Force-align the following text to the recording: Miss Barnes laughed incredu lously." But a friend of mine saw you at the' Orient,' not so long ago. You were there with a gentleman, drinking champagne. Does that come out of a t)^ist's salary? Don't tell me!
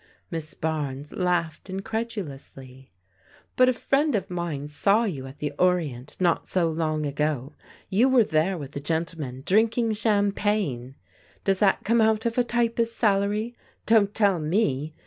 Miss 0.31 0.55
Barnes 0.55 1.11
laughed 1.11 1.65
incredu 1.67 2.23
lously." 2.27 2.87
But 3.55 3.69
a 3.69 3.73
friend 3.73 4.15
of 4.15 4.31
mine 4.31 4.67
saw 4.67 5.03
you 5.03 5.27
at 5.27 5.37
the' 5.37 5.53
Orient,' 5.59 6.17
not 6.19 6.47
so 6.47 6.71
long 6.71 7.05
ago. 7.05 7.53
You 7.87 8.09
were 8.09 8.23
there 8.23 8.57
with 8.57 8.75
a 8.75 8.79
gentleman, 8.79 9.43
drinking 9.45 9.93
champagne. 9.93 10.95
Does 11.43 11.59
that 11.59 11.83
come 11.83 12.01
out 12.01 12.25
of 12.25 12.39
a 12.39 12.43
t)^ist's 12.43 12.91
salary? 12.93 13.55
Don't 13.85 14.11
tell 14.15 14.39
me! 14.39 14.95